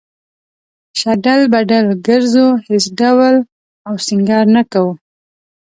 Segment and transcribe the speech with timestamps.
[0.99, 3.35] شډل بډل گرځو هېڅ ډول
[3.87, 4.91] او سينگار نۀ کوو